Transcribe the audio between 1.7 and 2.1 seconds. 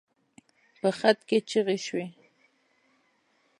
شوې.